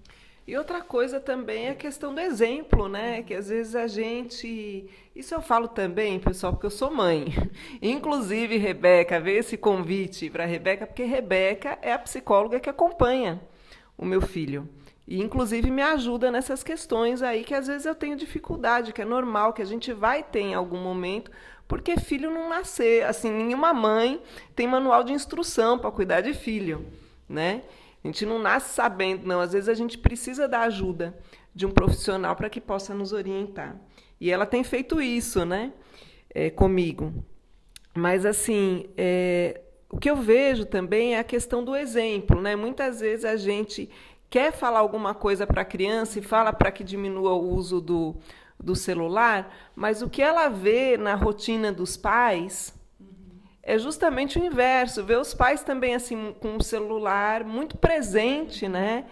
E 0.46 0.58
outra 0.58 0.82
coisa 0.82 1.18
também 1.18 1.68
é 1.68 1.70
a 1.70 1.74
questão 1.74 2.14
do 2.14 2.20
exemplo, 2.20 2.86
né? 2.86 3.22
Que 3.22 3.32
às 3.32 3.48
vezes 3.48 3.74
a 3.74 3.86
gente. 3.86 4.86
Isso 5.16 5.34
eu 5.34 5.40
falo 5.40 5.68
também, 5.68 6.18
pessoal, 6.20 6.52
porque 6.52 6.66
eu 6.66 6.70
sou 6.70 6.90
mãe. 6.90 7.26
Inclusive, 7.80 8.58
Rebeca, 8.58 9.18
veio 9.18 9.38
esse 9.38 9.56
convite 9.56 10.28
para 10.28 10.44
Rebeca, 10.44 10.86
porque 10.86 11.04
Rebeca 11.04 11.78
é 11.80 11.94
a 11.94 11.98
psicóloga 11.98 12.60
que 12.60 12.68
acompanha 12.68 13.40
o 13.96 14.04
meu 14.04 14.20
filho. 14.20 14.68
E, 15.08 15.20
inclusive, 15.20 15.70
me 15.70 15.82
ajuda 15.82 16.30
nessas 16.30 16.62
questões 16.62 17.22
aí 17.22 17.42
que 17.42 17.54
às 17.54 17.66
vezes 17.66 17.86
eu 17.86 17.94
tenho 17.94 18.16
dificuldade, 18.16 18.92
que 18.92 19.00
é 19.00 19.04
normal, 19.04 19.52
que 19.54 19.62
a 19.62 19.66
gente 19.66 19.92
vai 19.92 20.22
ter 20.22 20.40
em 20.40 20.54
algum 20.54 20.78
momento, 20.78 21.30
porque 21.66 21.98
filho 21.98 22.30
não 22.30 22.50
nascer. 22.50 23.04
Assim, 23.04 23.30
nenhuma 23.30 23.72
mãe 23.72 24.20
tem 24.54 24.66
manual 24.66 25.04
de 25.04 25.12
instrução 25.12 25.78
para 25.78 25.90
cuidar 25.90 26.20
de 26.20 26.34
filho, 26.34 26.86
né? 27.26 27.62
A 28.04 28.08
gente 28.08 28.26
não 28.26 28.38
nasce 28.38 28.74
sabendo, 28.74 29.26
não. 29.26 29.40
Às 29.40 29.54
vezes 29.54 29.68
a 29.68 29.74
gente 29.74 29.96
precisa 29.96 30.46
da 30.46 30.60
ajuda 30.60 31.18
de 31.54 31.64
um 31.64 31.70
profissional 31.70 32.36
para 32.36 32.50
que 32.50 32.60
possa 32.60 32.94
nos 32.94 33.14
orientar. 33.14 33.80
E 34.20 34.30
ela 34.30 34.44
tem 34.44 34.62
feito 34.62 35.00
isso, 35.00 35.46
né? 35.46 35.72
É, 36.28 36.50
comigo. 36.50 37.24
Mas, 37.94 38.26
assim, 38.26 38.86
é, 38.96 39.62
o 39.88 39.96
que 39.96 40.10
eu 40.10 40.16
vejo 40.16 40.66
também 40.66 41.14
é 41.14 41.18
a 41.18 41.24
questão 41.24 41.64
do 41.64 41.74
exemplo. 41.74 42.42
Né? 42.42 42.54
Muitas 42.54 43.00
vezes 43.00 43.24
a 43.24 43.36
gente 43.36 43.88
quer 44.28 44.52
falar 44.52 44.80
alguma 44.80 45.14
coisa 45.14 45.46
para 45.46 45.62
a 45.62 45.64
criança 45.64 46.18
e 46.18 46.22
fala 46.22 46.52
para 46.52 46.72
que 46.72 46.84
diminua 46.84 47.32
o 47.34 47.54
uso 47.54 47.80
do, 47.80 48.16
do 48.58 48.74
celular, 48.74 49.54
mas 49.76 50.02
o 50.02 50.10
que 50.10 50.20
ela 50.20 50.48
vê 50.48 50.96
na 50.96 51.14
rotina 51.14 51.70
dos 51.72 51.96
pais 51.96 52.74
é 53.64 53.78
justamente 53.78 54.38
o 54.38 54.44
inverso, 54.44 55.04
ver 55.04 55.18
os 55.18 55.34
pais 55.34 55.62
também 55.62 55.94
assim 55.94 56.34
com 56.40 56.56
o 56.56 56.62
celular 56.62 57.44
muito 57.44 57.76
presente, 57.78 58.68
né? 58.68 59.06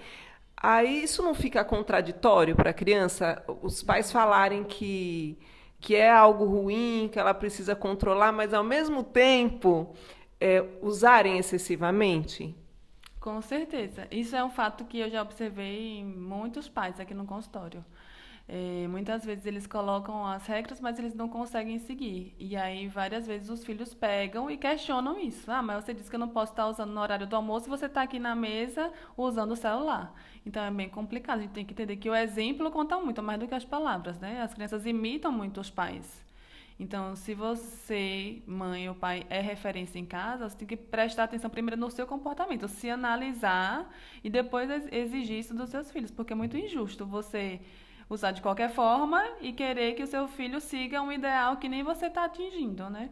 Aí 0.57 1.03
isso 1.03 1.23
não 1.23 1.35
fica 1.35 1.65
contraditório 1.65 2.55
para 2.55 2.71
a 2.71 2.75
criança, 2.75 3.43
os 3.63 3.83
pais 3.83 4.13
falarem 4.13 4.65
que 4.65 5.39
que 5.81 5.97
é 5.97 6.09
algo 6.11 6.45
ruim, 6.45 7.09
que 7.13 7.19
ela 7.19 7.35
precisa 7.35 7.75
controlar, 7.75 8.31
mas 8.31 8.55
ao 8.55 8.63
mesmo 8.63 9.03
tempo 9.03 9.93
é, 10.41 10.65
usarem 10.81 11.39
excessivamente? 11.39 12.55
Com 13.19 13.41
certeza. 13.43 14.07
Isso 14.11 14.37
é 14.37 14.45
um 14.45 14.51
fato 14.51 14.85
que 14.85 14.99
eu 14.99 15.11
já 15.11 15.23
observei 15.23 15.99
em 15.99 16.05
muitos 16.05 16.69
pais 16.69 17.01
aqui 17.01 17.15
no 17.15 17.25
consultório. 17.25 17.85
É, 18.49 18.87
muitas 18.89 19.25
vezes 19.25 19.47
eles 19.47 19.67
colocam 19.67 20.27
as 20.27 20.47
regras, 20.47 20.81
mas 20.81 20.99
eles 20.99 21.15
não 21.15 21.29
conseguem 21.29 21.79
seguir. 21.79 22.35
E 22.39 22.57
aí, 22.57 22.89
várias 22.89 23.27
vezes, 23.27 23.49
os 23.49 23.65
filhos 23.65 23.95
pegam 23.95 24.51
e 24.51 24.57
questionam 24.57 25.19
isso. 25.19 25.51
Ah, 25.51 25.63
mas 25.63 25.85
você 25.85 25.95
disse 25.95 26.11
que 26.11 26.17
eu 26.17 26.21
não 26.21 26.29
posso 26.29 26.53
estar 26.53 26.67
usando 26.69 26.93
no 26.93 27.01
horário 27.01 27.27
do 27.27 27.37
almoço 27.37 27.67
e 27.67 27.71
você 27.71 27.87
está 27.87 28.03
aqui 28.03 28.19
na 28.19 28.35
mesa 28.35 28.93
usando 29.17 29.53
o 29.53 29.57
celular. 29.57 30.15
Então, 30.45 30.63
é 30.63 30.71
bem 30.71 30.89
complicado. 30.89 31.39
A 31.39 31.43
gente 31.43 31.53
tem 31.53 31.65
que 31.65 31.73
entender 31.73 31.97
que 31.97 32.11
o 32.11 32.15
exemplo 32.15 32.71
conta 32.71 32.99
muito, 32.99 33.23
mais 33.23 33.39
do 33.39 33.47
que 33.47 33.55
as 33.55 33.65
palavras, 33.65 34.19
né? 34.19 34.43
As 34.43 34.53
crianças 34.53 34.87
imitam 34.87 35.31
muito 35.33 35.61
os 35.61 35.71
pais. 35.71 36.23
Então, 36.79 37.15
se 37.15 37.33
você, 37.33 38.43
mãe 38.47 38.89
ou 38.89 38.95
pai, 38.95 39.25
é 39.31 39.41
referência 39.41 39.99
em 40.01 40.05
casa, 40.05 40.49
você 40.49 40.57
tem 40.57 40.67
que 40.67 40.77
prestar 40.77 41.25
atenção 41.25 41.49
primeiro 41.49 41.81
no 41.81 41.91
seu 41.91 42.07
comportamento, 42.09 42.67
se 42.67 42.91
analisar 42.91 43.89
e 44.25 44.29
depois 44.29 44.69
exigir 44.91 45.39
isso 45.39 45.55
dos 45.55 45.71
seus 45.71 45.93
filhos, 45.93 46.11
porque 46.11 46.33
é 46.33 46.37
muito 46.37 46.57
injusto 46.57 47.07
você 47.07 47.61
usar 48.14 48.33
de 48.33 48.42
qualquer 48.42 48.71
forma 48.71 49.23
e 49.40 49.52
querer 49.52 49.95
que 49.95 50.02
o 50.02 50.07
seu 50.07 50.28
filho 50.28 50.61
siga 50.61 51.00
um 51.00 51.11
ideal 51.11 51.57
que 51.57 51.69
nem 51.69 51.83
você 51.83 52.07
está 52.07 52.25
atingindo, 52.25 52.88
né? 52.90 53.11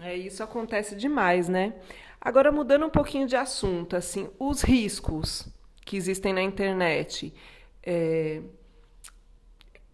É, 0.00 0.16
isso 0.16 0.42
acontece 0.42 0.94
demais, 0.94 1.48
né? 1.48 1.74
Agora, 2.20 2.52
mudando 2.52 2.86
um 2.86 2.90
pouquinho 2.90 3.26
de 3.26 3.36
assunto, 3.36 3.96
assim, 3.96 4.28
os 4.38 4.62
riscos 4.62 5.48
que 5.84 5.96
existem 5.96 6.32
na 6.32 6.42
internet. 6.42 7.32
É, 7.82 8.42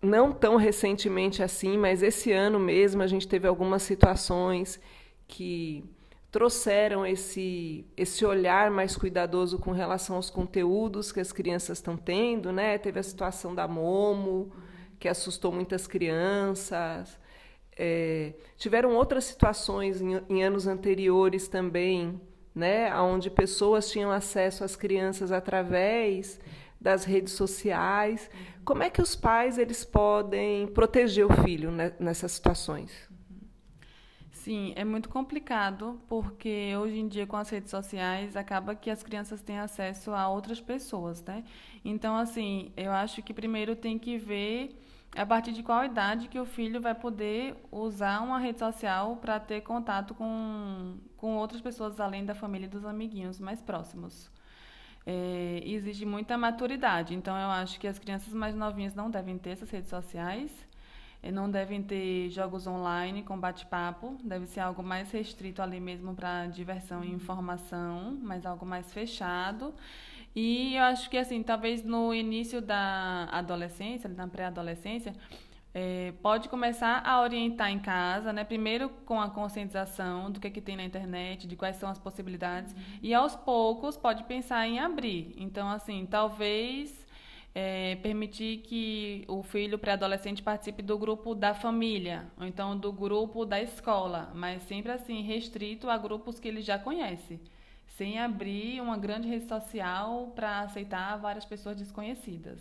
não 0.02 0.32
tão 0.32 0.56
recentemente 0.56 1.42
assim, 1.42 1.78
mas 1.78 2.02
esse 2.02 2.32
ano 2.32 2.58
mesmo 2.58 3.02
a 3.02 3.06
gente 3.06 3.26
teve 3.26 3.46
algumas 3.46 3.82
situações 3.82 4.80
que 5.26 5.84
trouxeram 6.30 7.06
esse, 7.06 7.86
esse 7.96 8.24
olhar 8.24 8.70
mais 8.70 8.96
cuidadoso 8.96 9.58
com 9.58 9.70
relação 9.70 10.16
aos 10.16 10.28
conteúdos 10.28 11.12
que 11.12 11.20
as 11.20 11.32
crianças 11.32 11.78
estão 11.78 11.96
tendo, 11.96 12.52
né? 12.52 12.78
Teve 12.78 12.98
a 12.98 13.02
situação 13.02 13.54
da 13.54 13.66
Momo, 13.66 14.52
que 14.98 15.08
assustou 15.08 15.52
muitas 15.52 15.86
crianças. 15.86 17.18
É, 17.76 18.34
tiveram 18.56 18.94
outras 18.94 19.24
situações 19.24 20.00
em, 20.00 20.20
em, 20.28 20.42
anos 20.42 20.66
anteriores 20.66 21.48
também, 21.48 22.20
né? 22.54 22.94
Onde 22.98 23.30
pessoas 23.30 23.90
tinham 23.90 24.10
acesso 24.10 24.64
às 24.64 24.74
crianças 24.74 25.30
através 25.30 26.40
das 26.80 27.04
redes 27.04 27.34
sociais. 27.34 28.30
Como 28.64 28.82
é 28.82 28.90
que 28.90 29.00
os 29.00 29.14
pais 29.14 29.58
eles 29.58 29.84
podem 29.84 30.66
proteger 30.66 31.24
o 31.24 31.32
filho 31.44 31.70
nessas 31.98 32.32
situações? 32.32 33.15
Sim, 34.46 34.72
é 34.76 34.84
muito 34.84 35.08
complicado, 35.08 36.00
porque 36.08 36.72
hoje 36.76 37.00
em 37.00 37.08
dia 37.08 37.26
com 37.26 37.36
as 37.36 37.50
redes 37.50 37.68
sociais 37.68 38.36
acaba 38.36 38.76
que 38.76 38.88
as 38.88 39.02
crianças 39.02 39.42
têm 39.42 39.58
acesso 39.58 40.12
a 40.12 40.28
outras 40.28 40.60
pessoas, 40.60 41.20
né? 41.24 41.42
Então, 41.84 42.16
assim, 42.16 42.70
eu 42.76 42.92
acho 42.92 43.22
que 43.24 43.34
primeiro 43.34 43.74
tem 43.74 43.98
que 43.98 44.16
ver 44.16 44.80
a 45.16 45.26
partir 45.26 45.52
de 45.52 45.64
qual 45.64 45.84
idade 45.84 46.28
que 46.28 46.38
o 46.38 46.46
filho 46.46 46.80
vai 46.80 46.94
poder 46.94 47.56
usar 47.72 48.20
uma 48.22 48.38
rede 48.38 48.60
social 48.60 49.16
para 49.16 49.40
ter 49.40 49.62
contato 49.62 50.14
com, 50.14 50.96
com 51.16 51.36
outras 51.36 51.60
pessoas 51.60 51.98
além 51.98 52.24
da 52.24 52.34
família 52.34 52.66
e 52.66 52.68
dos 52.68 52.84
amiguinhos 52.84 53.40
mais 53.40 53.60
próximos. 53.60 54.30
É, 55.04 55.60
exige 55.64 56.04
muita 56.06 56.38
maturidade, 56.38 57.14
então 57.14 57.36
eu 57.36 57.48
acho 57.48 57.80
que 57.80 57.88
as 57.88 57.98
crianças 57.98 58.32
mais 58.34 58.54
novinhas 58.54 58.94
não 58.94 59.10
devem 59.10 59.38
ter 59.38 59.50
essas 59.50 59.70
redes 59.70 59.90
sociais 59.90 60.52
não 61.30 61.50
devem 61.50 61.82
ter 61.82 62.30
jogos 62.30 62.66
online 62.66 63.22
com 63.22 63.38
bate-papo, 63.38 64.16
deve 64.22 64.46
ser 64.46 64.60
algo 64.60 64.82
mais 64.82 65.10
restrito 65.10 65.62
ali 65.62 65.80
mesmo 65.80 66.14
para 66.14 66.46
diversão 66.46 67.04
e 67.04 67.10
informação, 67.10 68.18
mas 68.22 68.44
algo 68.46 68.66
mais 68.66 68.92
fechado. 68.92 69.74
E 70.34 70.76
eu 70.76 70.84
acho 70.84 71.08
que, 71.08 71.16
assim, 71.16 71.42
talvez 71.42 71.82
no 71.82 72.12
início 72.12 72.60
da 72.60 73.26
adolescência, 73.32 74.08
na 74.08 74.28
pré-adolescência, 74.28 75.14
é, 75.72 76.12
pode 76.22 76.48
começar 76.48 77.02
a 77.06 77.20
orientar 77.20 77.70
em 77.70 77.78
casa, 77.78 78.32
né? 78.32 78.44
Primeiro 78.44 78.88
com 79.04 79.20
a 79.20 79.30
conscientização 79.30 80.30
do 80.30 80.40
que, 80.40 80.46
é 80.46 80.50
que 80.50 80.60
tem 80.60 80.76
na 80.76 80.84
internet, 80.84 81.46
de 81.46 81.54
quais 81.54 81.76
são 81.76 81.88
as 81.88 81.98
possibilidades, 81.98 82.72
uhum. 82.72 82.78
e 83.02 83.14
aos 83.14 83.36
poucos 83.36 83.96
pode 83.96 84.24
pensar 84.24 84.66
em 84.66 84.78
abrir. 84.78 85.34
Então, 85.38 85.68
assim, 85.68 86.06
talvez 86.06 87.05
é, 87.58 87.96
permitir 88.02 88.58
que 88.58 89.24
o 89.26 89.42
filho 89.42 89.78
pré-adolescente 89.78 90.42
participe 90.42 90.82
do 90.82 90.98
grupo 90.98 91.34
da 91.34 91.54
família, 91.54 92.26
ou 92.38 92.46
então 92.46 92.76
do 92.76 92.92
grupo 92.92 93.46
da 93.46 93.58
escola, 93.58 94.30
mas 94.34 94.60
sempre 94.64 94.92
assim, 94.92 95.22
restrito 95.22 95.88
a 95.88 95.96
grupos 95.96 96.38
que 96.38 96.48
ele 96.48 96.60
já 96.60 96.78
conhece, 96.78 97.40
sem 97.96 98.18
abrir 98.18 98.82
uma 98.82 98.98
grande 98.98 99.26
rede 99.26 99.48
social 99.48 100.32
para 100.34 100.60
aceitar 100.60 101.16
várias 101.16 101.46
pessoas 101.46 101.78
desconhecidas. 101.78 102.60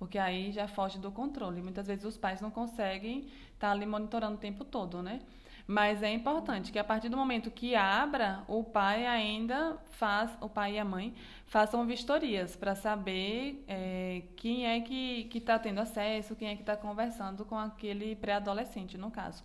Porque 0.00 0.18
aí 0.18 0.50
já 0.50 0.66
foge 0.66 0.98
do 0.98 1.12
controle. 1.12 1.62
Muitas 1.62 1.86
vezes 1.86 2.04
os 2.04 2.16
pais 2.16 2.40
não 2.40 2.50
conseguem 2.50 3.20
estar 3.52 3.68
tá 3.68 3.70
ali 3.70 3.86
monitorando 3.86 4.34
o 4.34 4.38
tempo 4.40 4.64
todo, 4.64 5.00
né? 5.00 5.20
Mas 5.66 6.02
é 6.02 6.12
importante 6.12 6.70
que 6.70 6.78
a 6.78 6.84
partir 6.84 7.08
do 7.08 7.16
momento 7.16 7.50
que 7.50 7.74
abra, 7.74 8.44
o 8.46 8.62
pai 8.62 9.06
ainda 9.06 9.78
faz, 9.92 10.30
o 10.40 10.48
pai 10.48 10.74
e 10.74 10.78
a 10.78 10.84
mãe 10.84 11.14
façam 11.46 11.86
vistorias 11.86 12.54
para 12.54 12.74
saber 12.74 13.64
é, 13.66 14.22
quem 14.36 14.66
é 14.66 14.80
que 14.80 15.30
está 15.34 15.58
tendo 15.58 15.80
acesso, 15.80 16.36
quem 16.36 16.48
é 16.48 16.54
que 16.54 16.62
está 16.62 16.76
conversando 16.76 17.46
com 17.46 17.56
aquele 17.56 18.14
pré-adolescente, 18.14 18.98
no 18.98 19.10
caso. 19.10 19.42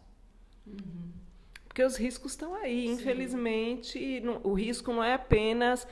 Uhum. 0.67 1.11
Porque 1.65 1.83
os 1.83 1.95
riscos 1.95 2.33
estão 2.33 2.53
aí, 2.53 2.88
Sim. 2.88 2.93
infelizmente, 2.93 4.21
o 4.43 4.53
risco 4.53 4.91
não 4.91 5.03
é 5.03 5.13
apenas 5.13 5.88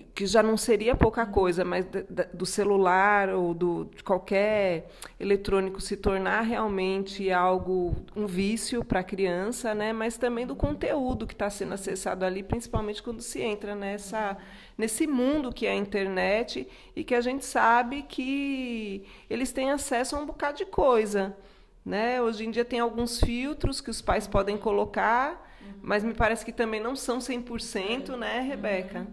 que 0.00 0.26
já 0.26 0.42
não 0.42 0.56
seria 0.56 0.96
pouca 0.96 1.24
coisa, 1.24 1.64
mas 1.64 1.86
do 2.32 2.44
celular 2.44 3.28
ou 3.28 3.54
do, 3.54 3.84
de 3.94 4.02
qualquer 4.02 4.88
eletrônico 5.20 5.80
se 5.80 5.96
tornar 5.96 6.40
realmente 6.40 7.30
algo, 7.30 7.94
um 8.16 8.26
vício 8.26 8.84
para 8.84 9.00
a 9.00 9.04
criança, 9.04 9.72
né? 9.72 9.92
mas 9.92 10.16
também 10.16 10.46
do 10.46 10.56
conteúdo 10.56 11.26
que 11.28 11.32
está 11.32 11.48
sendo 11.48 11.74
acessado 11.74 12.24
ali, 12.24 12.42
principalmente 12.42 13.02
quando 13.02 13.20
se 13.20 13.40
entra 13.40 13.76
nessa, 13.76 14.36
nesse 14.76 15.06
mundo 15.06 15.52
que 15.52 15.64
é 15.64 15.70
a 15.70 15.76
internet 15.76 16.66
e 16.96 17.04
que 17.04 17.14
a 17.14 17.20
gente 17.20 17.44
sabe 17.44 18.02
que 18.02 19.04
eles 19.30 19.52
têm 19.52 19.70
acesso 19.70 20.16
a 20.16 20.18
um 20.18 20.26
bocado 20.26 20.58
de 20.58 20.66
coisa. 20.66 21.36
Né? 21.84 22.20
Hoje 22.20 22.46
em 22.46 22.50
dia 22.50 22.64
tem 22.64 22.80
alguns 22.80 23.20
filtros 23.20 23.80
que 23.80 23.90
os 23.90 24.02
pais 24.02 24.26
podem 24.26 24.56
colocar, 24.56 25.52
mas 25.80 26.02
me 26.02 26.14
parece 26.14 26.44
que 26.44 26.52
também 26.52 26.80
não 26.80 26.96
são 26.96 27.18
100%, 27.18 28.16
né, 28.16 28.40
Rebeca? 28.40 29.06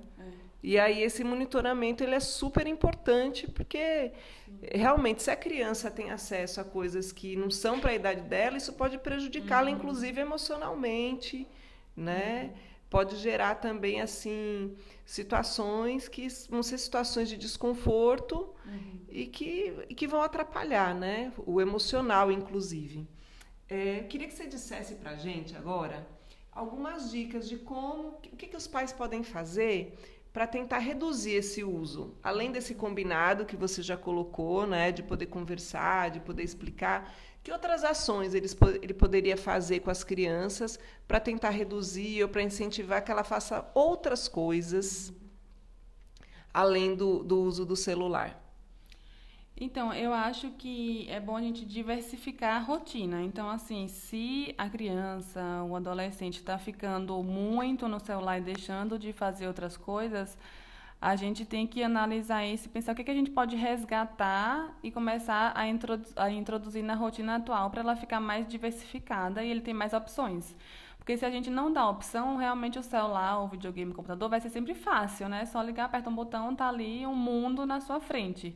E 0.63 0.77
aí 0.77 1.01
esse 1.01 1.23
monitoramento 1.23 2.03
ele 2.03 2.13
é 2.13 2.19
super 2.19 2.67
importante 2.67 3.47
porque 3.49 4.11
realmente 4.71 5.23
se 5.23 5.31
a 5.31 5.35
criança 5.35 5.89
tem 5.89 6.11
acesso 6.11 6.61
a 6.61 6.63
coisas 6.63 7.11
que 7.11 7.35
não 7.35 7.49
são 7.49 7.79
para 7.79 7.91
a 7.91 7.95
idade 7.95 8.21
dela, 8.21 8.57
isso 8.57 8.73
pode 8.73 8.99
prejudicá-la 8.99 9.69
uhum. 9.69 9.75
inclusive 9.75 10.21
emocionalmente, 10.21 11.47
né? 11.95 12.43
Uhum. 12.43 12.71
Pode 12.91 13.15
gerar 13.15 13.55
também 13.55 14.01
assim 14.01 14.75
situações 15.05 16.07
que 16.07 16.27
vão 16.49 16.61
ser 16.61 16.77
situações 16.77 17.29
de 17.29 17.37
desconforto 17.37 18.53
uhum. 18.65 18.99
e, 19.09 19.25
que, 19.25 19.73
e 19.89 19.95
que 19.95 20.05
vão 20.05 20.21
atrapalhar, 20.21 20.93
né? 20.93 21.31
O 21.37 21.59
emocional 21.59 22.31
inclusive. 22.31 23.07
É, 23.67 24.01
queria 24.01 24.27
que 24.27 24.33
você 24.33 24.45
dissesse 24.45 24.95
para 24.95 25.11
a 25.11 25.15
gente 25.15 25.55
agora 25.55 26.05
algumas 26.51 27.09
dicas 27.09 27.47
de 27.47 27.57
como, 27.57 28.09
o 28.09 28.35
que, 28.35 28.47
que 28.47 28.57
os 28.57 28.67
pais 28.67 28.91
podem 28.91 29.23
fazer 29.23 29.97
para 30.33 30.47
tentar 30.47 30.79
reduzir 30.79 31.33
esse 31.33 31.63
uso. 31.63 32.15
Além 32.23 32.51
desse 32.51 32.73
combinado 32.73 33.45
que 33.45 33.57
você 33.57 33.81
já 33.81 33.97
colocou, 33.97 34.65
né, 34.65 34.91
de 34.91 35.03
poder 35.03 35.25
conversar, 35.25 36.09
de 36.09 36.19
poder 36.19 36.43
explicar, 36.43 37.13
que 37.43 37.51
outras 37.51 37.83
ações 37.83 38.33
ele, 38.33 38.93
poderia 38.93 39.35
fazer 39.35 39.79
com 39.79 39.89
as 39.89 40.03
crianças 40.03 40.79
para 41.07 41.19
tentar 41.19 41.49
reduzir 41.49 42.21
ou 42.23 42.29
para 42.29 42.43
incentivar 42.43 43.03
que 43.03 43.11
ela 43.11 43.23
faça 43.23 43.69
outras 43.73 44.27
coisas 44.27 45.11
além 46.53 46.95
do, 46.95 47.23
do 47.23 47.41
uso 47.41 47.65
do 47.65 47.75
celular? 47.75 48.40
Então, 49.59 49.93
eu 49.93 50.11
acho 50.13 50.49
que 50.51 51.07
é 51.09 51.19
bom 51.19 51.35
a 51.35 51.41
gente 51.41 51.65
diversificar 51.65 52.55
a 52.55 52.59
rotina. 52.59 53.21
Então, 53.21 53.49
assim, 53.49 53.87
se 53.87 54.55
a 54.57 54.67
criança, 54.69 55.41
o 55.63 55.75
adolescente 55.75 56.37
está 56.37 56.57
ficando 56.57 57.21
muito 57.21 57.87
no 57.87 57.99
celular 57.99 58.39
e 58.39 58.41
deixando 58.41 58.97
de 58.97 59.13
fazer 59.13 59.47
outras 59.47 59.77
coisas, 59.77 60.37
a 60.99 61.15
gente 61.15 61.45
tem 61.45 61.65
que 61.67 61.83
analisar 61.83 62.45
isso 62.45 62.67
e 62.67 62.69
pensar 62.69 62.93
o 62.93 62.95
que, 62.95 63.03
que 63.03 63.11
a 63.11 63.13
gente 63.13 63.31
pode 63.31 63.55
resgatar 63.55 64.75
e 64.83 64.91
começar 64.91 65.51
a, 65.55 65.67
introdu 65.67 66.07
a 66.15 66.29
introduzir 66.29 66.83
na 66.83 66.95
rotina 66.95 67.35
atual 67.37 67.69
para 67.71 67.81
ela 67.81 67.95
ficar 67.95 68.19
mais 68.19 68.47
diversificada 68.47 69.43
e 69.43 69.49
ele 69.49 69.61
ter 69.61 69.73
mais 69.73 69.93
opções. 69.93 70.55
Porque 70.97 71.17
se 71.17 71.25
a 71.25 71.31
gente 71.31 71.49
não 71.49 71.73
dá 71.73 71.89
opção, 71.89 72.37
realmente 72.37 72.77
o 72.77 72.83
celular, 72.83 73.39
o 73.43 73.47
videogame, 73.47 73.91
o 73.91 73.95
computador 73.95 74.29
vai 74.29 74.39
ser 74.39 74.49
sempre 74.49 74.75
fácil, 74.75 75.27
né? 75.27 75.45
Só 75.45 75.61
ligar, 75.61 75.85
aperta 75.85 76.09
um 76.09 76.15
botão, 76.15 76.55
tá 76.55 76.67
ali 76.69 77.05
um 77.07 77.15
mundo 77.15 77.65
na 77.65 77.79
sua 77.81 77.99
frente. 77.99 78.55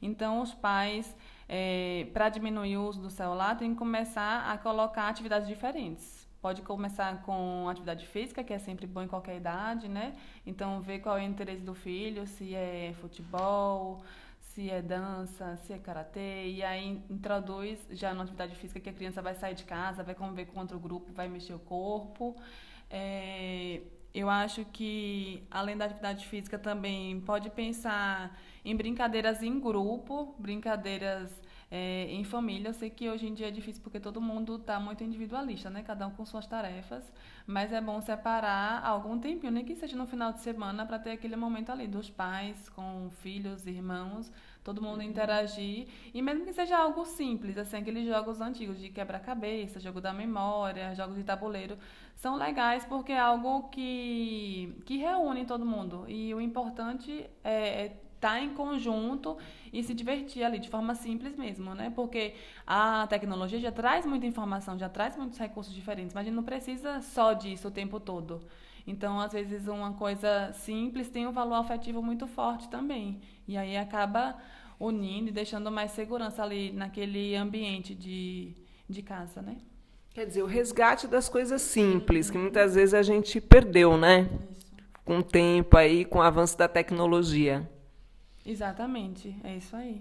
Então, 0.00 0.40
os 0.40 0.54
pais, 0.54 1.16
é, 1.48 2.06
para 2.12 2.28
diminuir 2.28 2.76
o 2.76 2.86
uso 2.86 3.00
do 3.00 3.10
celular, 3.10 3.56
tem 3.56 3.72
que 3.72 3.78
começar 3.78 4.50
a 4.50 4.58
colocar 4.58 5.08
atividades 5.08 5.48
diferentes. 5.48 6.26
Pode 6.40 6.62
começar 6.62 7.22
com 7.22 7.68
atividade 7.68 8.06
física, 8.06 8.44
que 8.44 8.52
é 8.52 8.58
sempre 8.58 8.86
bom 8.86 9.02
em 9.02 9.08
qualquer 9.08 9.36
idade, 9.36 9.88
né? 9.88 10.14
Então, 10.46 10.80
ver 10.80 11.00
qual 11.00 11.18
é 11.18 11.22
o 11.22 11.24
interesse 11.24 11.62
do 11.62 11.74
filho, 11.74 12.26
se 12.26 12.54
é 12.54 12.94
futebol, 13.00 14.02
se 14.38 14.70
é 14.70 14.80
dança, 14.80 15.56
se 15.56 15.72
é 15.72 15.78
karatê, 15.78 16.46
e 16.48 16.62
aí 16.62 17.02
introduz 17.10 17.86
já 17.90 18.14
na 18.14 18.22
atividade 18.22 18.54
física 18.56 18.80
que 18.80 18.88
a 18.88 18.92
criança 18.92 19.20
vai 19.20 19.34
sair 19.34 19.54
de 19.54 19.64
casa, 19.64 20.02
vai 20.02 20.14
conviver 20.14 20.46
com 20.46 20.60
outro 20.60 20.78
grupo, 20.78 21.12
vai 21.12 21.28
mexer 21.28 21.52
o 21.52 21.58
corpo. 21.58 22.34
É, 22.88 23.82
eu 24.14 24.30
acho 24.30 24.64
que, 24.66 25.46
além 25.50 25.76
da 25.76 25.84
atividade 25.84 26.26
física, 26.26 26.58
também 26.58 27.20
pode 27.20 27.50
pensar 27.50 28.34
em 28.66 28.74
brincadeiras 28.74 29.44
em 29.44 29.60
grupo, 29.60 30.34
brincadeiras 30.40 31.40
é, 31.70 32.06
em 32.10 32.24
família. 32.24 32.70
Eu 32.70 32.74
sei 32.74 32.90
que 32.90 33.08
hoje 33.08 33.28
em 33.28 33.32
dia 33.32 33.46
é 33.46 33.50
difícil 33.50 33.80
porque 33.80 34.00
todo 34.00 34.20
mundo 34.20 34.56
está 34.56 34.80
muito 34.80 35.04
individualista, 35.04 35.70
né? 35.70 35.84
Cada 35.84 36.04
um 36.04 36.10
com 36.10 36.24
suas 36.26 36.48
tarefas. 36.48 37.12
Mas 37.46 37.72
é 37.72 37.80
bom 37.80 38.00
separar 38.00 38.84
algum 38.84 39.20
tempinho, 39.20 39.52
nem 39.52 39.64
que 39.64 39.76
seja 39.76 39.96
no 39.96 40.04
final 40.04 40.32
de 40.32 40.40
semana, 40.40 40.84
para 40.84 40.98
ter 40.98 41.12
aquele 41.12 41.36
momento 41.36 41.70
ali 41.70 41.86
dos 41.86 42.10
pais 42.10 42.68
com 42.70 43.08
filhos, 43.22 43.68
irmãos, 43.68 44.32
todo 44.64 44.82
mundo 44.82 44.98
uhum. 44.98 45.10
interagir. 45.10 45.86
E 46.12 46.20
mesmo 46.20 46.44
que 46.44 46.52
seja 46.52 46.76
algo 46.76 47.04
simples, 47.04 47.56
assim, 47.56 47.76
aqueles 47.76 48.04
jogos 48.04 48.40
antigos 48.40 48.80
de 48.80 48.88
quebra-cabeça, 48.88 49.78
jogo 49.78 50.00
da 50.00 50.12
memória, 50.12 50.92
jogos 50.96 51.14
de 51.16 51.22
tabuleiro, 51.22 51.78
são 52.16 52.34
legais 52.34 52.84
porque 52.84 53.12
é 53.12 53.20
algo 53.20 53.68
que, 53.68 54.76
que 54.84 54.96
reúne 54.96 55.46
todo 55.46 55.64
mundo. 55.64 56.04
E 56.08 56.34
o 56.34 56.40
importante 56.40 57.30
é, 57.44 57.84
é 57.84 58.05
estar 58.16 58.32
tá 58.32 58.40
em 58.40 58.52
conjunto 58.54 59.36
e 59.72 59.82
se 59.82 59.94
divertir 59.94 60.42
ali 60.42 60.58
de 60.58 60.68
forma 60.68 60.94
simples 60.94 61.36
mesmo, 61.36 61.74
né? 61.74 61.92
Porque 61.94 62.34
a 62.66 63.06
tecnologia 63.06 63.60
já 63.60 63.70
traz 63.70 64.04
muita 64.04 64.26
informação, 64.26 64.78
já 64.78 64.88
traz 64.88 65.16
muitos 65.16 65.38
recursos 65.38 65.72
diferentes, 65.74 66.12
mas 66.12 66.22
a 66.22 66.24
gente 66.24 66.34
não 66.36 66.42
precisa 66.42 67.00
só 67.00 67.32
disso 67.32 67.68
o 67.68 67.70
tempo 67.70 68.00
todo. 68.00 68.42
Então, 68.86 69.20
às 69.20 69.32
vezes, 69.32 69.66
uma 69.66 69.92
coisa 69.94 70.52
simples 70.52 71.08
tem 71.08 71.26
um 71.26 71.32
valor 71.32 71.56
afetivo 71.56 72.00
muito 72.02 72.26
forte 72.26 72.68
também. 72.68 73.20
E 73.46 73.56
aí 73.56 73.76
acaba 73.76 74.36
unindo 74.78 75.28
e 75.28 75.32
deixando 75.32 75.70
mais 75.70 75.90
segurança 75.90 76.42
ali 76.42 76.72
naquele 76.72 77.34
ambiente 77.34 77.94
de, 77.94 78.54
de 78.88 79.02
casa, 79.02 79.42
né? 79.42 79.56
Quer 80.14 80.26
dizer, 80.26 80.42
o 80.42 80.46
resgate 80.46 81.06
das 81.06 81.28
coisas 81.28 81.60
simples, 81.60 82.30
que 82.30 82.38
muitas 82.38 82.74
vezes 82.74 82.94
a 82.94 83.02
gente 83.02 83.40
perdeu, 83.40 83.96
né? 83.98 84.30
Isso. 84.50 84.66
Com 85.04 85.18
o 85.18 85.22
tempo 85.22 85.76
aí, 85.76 86.04
com 86.04 86.18
o 86.18 86.22
avanço 86.22 86.56
da 86.56 86.68
tecnologia. 86.68 87.68
Exatamente, 88.46 89.36
é 89.42 89.56
isso 89.56 89.74
aí. 89.74 90.00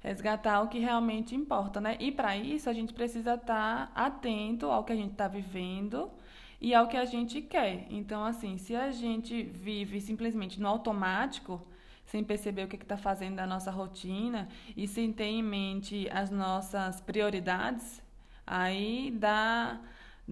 Resgatar 0.00 0.62
o 0.62 0.68
que 0.68 0.78
realmente 0.78 1.34
importa, 1.36 1.78
né? 1.80 1.96
E 2.00 2.10
para 2.10 2.36
isso 2.36 2.70
a 2.70 2.72
gente 2.72 2.92
precisa 2.94 3.34
estar 3.34 3.88
tá 3.88 3.92
atento 3.94 4.66
ao 4.66 4.82
que 4.82 4.92
a 4.92 4.96
gente 4.96 5.12
está 5.12 5.28
vivendo 5.28 6.10
e 6.58 6.74
ao 6.74 6.88
que 6.88 6.96
a 6.96 7.04
gente 7.04 7.42
quer. 7.42 7.86
Então, 7.90 8.24
assim, 8.24 8.56
se 8.56 8.74
a 8.74 8.90
gente 8.90 9.42
vive 9.42 10.00
simplesmente 10.00 10.58
no 10.58 10.68
automático, 10.68 11.60
sem 12.06 12.24
perceber 12.24 12.64
o 12.64 12.68
que 12.68 12.76
está 12.76 12.96
fazendo 12.96 13.36
da 13.36 13.46
nossa 13.46 13.70
rotina 13.70 14.48
e 14.76 14.88
sem 14.88 15.12
ter 15.12 15.24
em 15.26 15.42
mente 15.42 16.08
as 16.10 16.30
nossas 16.30 17.00
prioridades, 17.00 18.02
aí 18.46 19.12
dá 19.14 19.78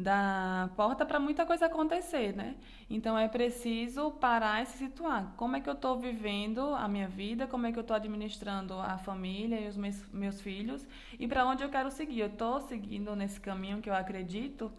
da 0.01 0.71
porta 0.77 1.05
para 1.05 1.21
muita 1.21 1.45
coisa 1.45 1.67
acontecer, 1.67 2.35
né? 2.35 2.57
Então 2.89 3.17
é 3.19 3.29
preciso 3.29 4.11
parar 4.13 4.63
e 4.63 4.67
se 4.67 4.79
situar. 4.79 5.35
Como 5.37 5.57
é 5.57 5.61
que 5.61 5.69
eu 5.69 5.75
estou 5.75 5.99
vivendo 5.99 6.75
a 6.75 6.89
minha 6.89 7.07
vida? 7.07 7.47
Como 7.47 7.67
é 7.67 7.73
que 7.73 7.79
eu 7.79 7.83
estou 7.83 7.95
administrando 7.95 8.75
a 8.75 8.97
família 8.97 9.61
e 9.61 9.69
os 9.69 9.77
meus, 9.77 10.11
meus 10.11 10.41
filhos? 10.41 10.87
E 11.19 11.29
para 11.29 11.45
onde 11.45 11.63
eu 11.63 11.69
quero 11.69 11.91
seguir? 11.91 12.21
Eu 12.21 12.29
estou 12.29 12.61
seguindo 12.63 13.15
nesse 13.15 13.39
caminho 13.39 13.81
que 13.83 13.91
eu 13.91 13.95
acredito? 13.95 14.73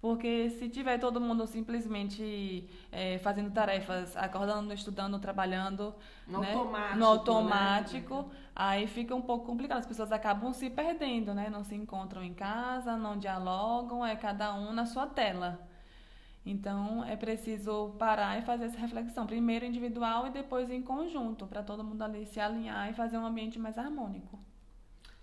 Porque 0.00 0.50
se 0.50 0.68
tiver 0.68 0.98
todo 0.98 1.18
mundo 1.18 1.46
simplesmente 1.46 2.68
é, 2.92 3.16
fazendo 3.18 3.50
tarefas, 3.50 4.14
acordando, 4.16 4.74
estudando, 4.74 5.18
trabalhando 5.18 5.94
no 6.26 6.40
né? 6.40 6.52
automático, 6.52 6.98
no 6.98 7.06
automático 7.06 8.14
né? 8.22 8.43
Aí 8.54 8.86
fica 8.86 9.14
um 9.14 9.22
pouco 9.22 9.46
complicado. 9.46 9.78
As 9.78 9.86
pessoas 9.86 10.12
acabam 10.12 10.52
se 10.52 10.70
perdendo, 10.70 11.34
né? 11.34 11.48
Não 11.50 11.64
se 11.64 11.74
encontram 11.74 12.22
em 12.22 12.34
casa, 12.34 12.96
não 12.96 13.18
dialogam, 13.18 14.04
é 14.04 14.16
cada 14.16 14.54
um 14.54 14.72
na 14.72 14.86
sua 14.86 15.06
tela. 15.06 15.66
Então 16.46 17.02
é 17.04 17.16
preciso 17.16 17.94
parar 17.98 18.38
e 18.38 18.42
fazer 18.42 18.66
essa 18.66 18.78
reflexão, 18.78 19.26
primeiro 19.26 19.64
individual 19.64 20.26
e 20.26 20.30
depois 20.30 20.70
em 20.70 20.82
conjunto, 20.82 21.46
para 21.46 21.62
todo 21.62 21.82
mundo 21.82 22.02
ali 22.02 22.26
se 22.26 22.38
alinhar 22.38 22.90
e 22.90 22.94
fazer 22.94 23.16
um 23.16 23.24
ambiente 23.24 23.58
mais 23.58 23.78
harmônico. 23.78 24.38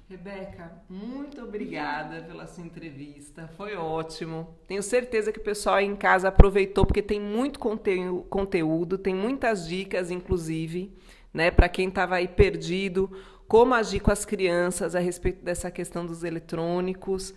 Rebeca, 0.09 0.83
muito 0.89 1.41
obrigada 1.41 2.21
pela 2.23 2.45
sua 2.45 2.65
entrevista. 2.65 3.47
Foi 3.55 3.77
ótimo. 3.77 4.57
Tenho 4.67 4.83
certeza 4.83 5.31
que 5.31 5.39
o 5.39 5.43
pessoal 5.43 5.75
aí 5.75 5.85
em 5.85 5.95
casa 5.95 6.27
aproveitou 6.27 6.85
porque 6.85 7.01
tem 7.01 7.21
muito 7.21 7.57
conteúdo, 7.59 8.97
tem 8.97 9.15
muitas 9.15 9.65
dicas, 9.65 10.11
inclusive, 10.11 10.93
né, 11.33 11.51
para 11.51 11.69
quem 11.69 11.87
estava 11.87 12.15
aí 12.15 12.27
perdido, 12.27 13.11
como 13.47 13.73
agir 13.73 13.99
com 13.99 14.11
as 14.11 14.25
crianças 14.25 14.95
a 14.95 14.99
respeito 14.99 15.43
dessa 15.43 15.69
questão 15.69 16.05
dos 16.05 16.23
eletrônicos. 16.23 17.33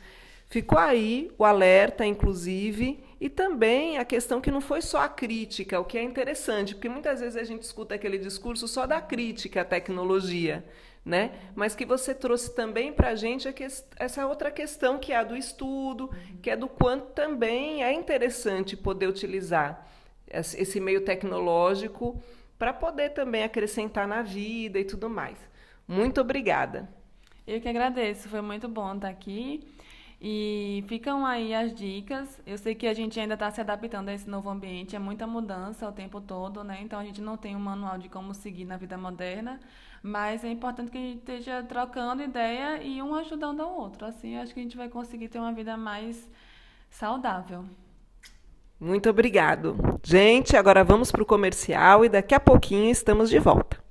Ficou 0.48 0.78
aí 0.78 1.30
o 1.38 1.44
alerta, 1.44 2.06
inclusive, 2.06 3.02
e 3.20 3.28
também 3.28 3.98
a 3.98 4.04
questão 4.04 4.40
que 4.40 4.50
não 4.50 4.60
foi 4.60 4.82
só 4.82 5.02
a 5.02 5.08
crítica, 5.08 5.80
o 5.80 5.84
que 5.84 5.98
é 5.98 6.02
interessante, 6.02 6.74
porque 6.74 6.88
muitas 6.88 7.20
vezes 7.20 7.36
a 7.36 7.44
gente 7.44 7.62
escuta 7.62 7.94
aquele 7.94 8.18
discurso 8.18 8.68
só 8.68 8.86
da 8.86 9.00
crítica 9.00 9.62
à 9.62 9.64
tecnologia 9.64 10.64
né? 11.04 11.32
Mas 11.54 11.74
que 11.74 11.84
você 11.84 12.14
trouxe 12.14 12.54
também 12.54 12.92
para 12.92 13.10
a 13.10 13.14
gente 13.14 13.52
essa 13.96 14.26
outra 14.26 14.50
questão 14.50 14.98
que 14.98 15.12
é 15.12 15.16
a 15.16 15.22
do 15.22 15.36
estudo, 15.36 16.10
que 16.40 16.48
é 16.48 16.56
do 16.56 16.66
quanto 16.66 17.12
também 17.12 17.84
é 17.84 17.92
interessante 17.92 18.76
poder 18.76 19.08
utilizar 19.08 19.86
esse 20.26 20.80
meio 20.80 21.02
tecnológico 21.02 22.20
para 22.58 22.72
poder 22.72 23.10
também 23.10 23.42
acrescentar 23.42 24.06
na 24.06 24.22
vida 24.22 24.78
e 24.78 24.84
tudo 24.84 25.08
mais. 25.10 25.38
Muito 25.86 26.20
obrigada. 26.20 26.88
Eu 27.46 27.60
que 27.60 27.68
agradeço, 27.68 28.28
foi 28.28 28.40
muito 28.40 28.68
bom 28.68 28.94
estar 28.94 29.08
aqui. 29.08 29.66
E 30.26 30.82
ficam 30.88 31.26
aí 31.26 31.54
as 31.54 31.74
dicas. 31.74 32.40
Eu 32.46 32.56
sei 32.56 32.74
que 32.74 32.86
a 32.86 32.94
gente 32.94 33.20
ainda 33.20 33.34
está 33.34 33.50
se 33.50 33.60
adaptando 33.60 34.08
a 34.08 34.14
esse 34.14 34.28
novo 34.28 34.48
ambiente, 34.48 34.96
é 34.96 34.98
muita 34.98 35.26
mudança 35.26 35.86
o 35.86 35.92
tempo 35.92 36.18
todo, 36.20 36.64
né? 36.64 36.78
Então 36.80 36.98
a 36.98 37.04
gente 37.04 37.20
não 37.20 37.36
tem 37.36 37.54
um 37.54 37.60
manual 37.60 37.98
de 37.98 38.08
como 38.08 38.32
seguir 38.32 38.64
na 38.64 38.78
vida 38.78 38.96
moderna, 38.96 39.60
mas 40.02 40.42
é 40.42 40.48
importante 40.48 40.90
que 40.90 40.96
a 40.96 41.00
gente 41.00 41.18
esteja 41.18 41.62
trocando 41.62 42.22
ideia 42.22 42.82
e 42.82 43.02
um 43.02 43.14
ajudando 43.14 43.60
ao 43.60 43.74
outro. 43.74 44.06
Assim, 44.06 44.38
acho 44.38 44.54
que 44.54 44.60
a 44.60 44.62
gente 44.62 44.78
vai 44.78 44.88
conseguir 44.88 45.28
ter 45.28 45.38
uma 45.38 45.52
vida 45.52 45.76
mais 45.76 46.30
saudável. 46.88 47.66
Muito 48.78 49.08
obrigado. 49.08 49.76
Gente, 50.02 50.56
agora 50.56 50.84
vamos 50.84 51.10
para 51.10 51.22
o 51.22 51.26
comercial 51.26 52.04
e 52.04 52.08
daqui 52.08 52.34
a 52.34 52.40
pouquinho 52.40 52.90
estamos 52.90 53.30
de 53.30 53.38
volta. 53.38 53.83